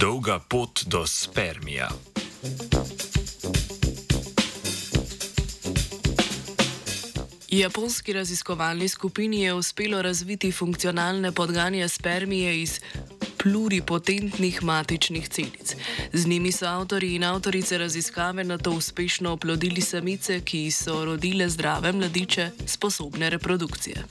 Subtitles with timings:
[0.00, 1.88] dolga pot do spermija.
[7.48, 12.80] Japonski raziskovalni skupini je uspelo razviti funkcionalne podganje spermije iz
[13.42, 15.76] pluripotentnih matičnih celic.
[16.12, 21.48] Z njimi so avtori in avtorice raziskave na to uspešno oplodili samice, ki so rodile
[21.48, 24.04] zdrave mladiče, sposobne reprodukcije.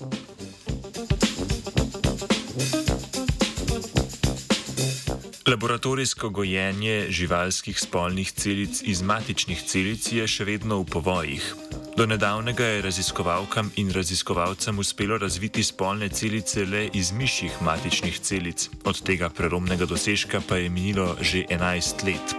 [5.47, 11.45] Laboratorijsko gojenje živalskih spolnih celic iz matičnih celic je še vedno v povojih.
[11.99, 18.69] Do nedavnega je raziskovalkam in raziskovalcem uspelo razviti spolne celice le iz mišjih matičnih celic,
[18.83, 22.35] od tega prelomnega dosežka pa je minilo že 11 let.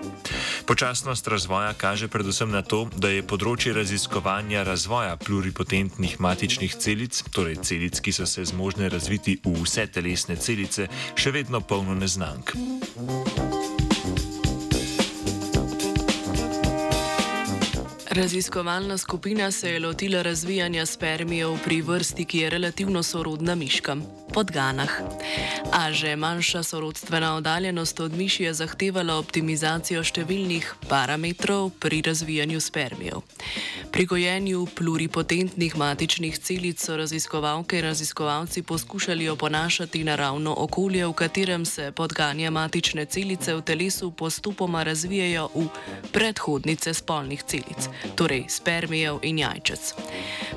[0.66, 7.60] Počasnost razvoja kaže predvsem na to, da je področje raziskovanja razvoja pluripotentnih matičnih celic, torej
[7.60, 10.88] celic, ki so se zmožne razviti v vse telesne celice,
[11.20, 12.56] še vedno polno neznank.
[18.10, 24.02] Raziskovalna skupina se je lotila razvijanja spermijev pri vrsti, ki je relativno sorodna miškam
[24.32, 24.90] podganah.
[25.72, 33.22] A že manjša sorodstvena oddaljenost od miši je zahtevala optimizacijo številnih parametrov pri razvijanju spermijev.
[33.90, 41.64] Pri gojenju pluripotentnih matičnih celic so raziskovalke in raziskovalci poskušali oponašati naravno okolje, v katerem
[41.64, 45.66] se podganja matične celice v telesu postopoma razvijajo v
[46.12, 49.94] predhodnice spolnih celic, torej spermijev in jajčec.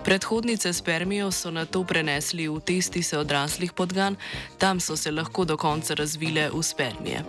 [0.04, 3.18] Predhodnice spermijev so na to prenesli v testise
[3.64, 4.16] odraslih podgan,
[4.58, 7.24] tam so se lahko do konca razvile v spermije.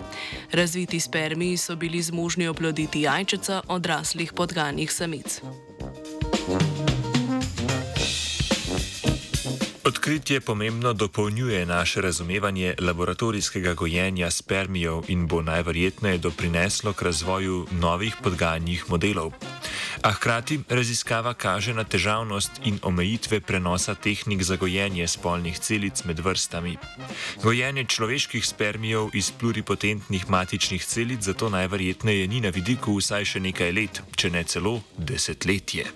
[0.53, 5.41] Razviti spermiji so bili zmožni oploditi jajčeca odraslih podganjih samic.
[9.85, 18.17] Odkritje pomembno dopolnjuje naše razumevanje laboratorijskega gojenja spermijev in bo najverjetneje doprineslo k razvoju novih
[18.23, 19.33] podganjih modelov.
[20.05, 26.21] A hkrati raziskava kaže na težavnost in omejitve prenosa tehnik za gojenje spolnih celic med
[26.21, 26.77] vrstami.
[27.43, 33.73] Gojenje človeških spermijev iz pluripotentnih matičnih celic zato najverjetneje ni na vidiku vsaj še nekaj
[33.73, 35.89] let, če ne celo desetletje.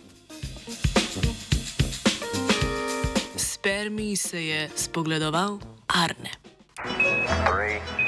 [3.36, 6.32] Spermij se je spogledoval Arne.
[7.44, 8.07] Three.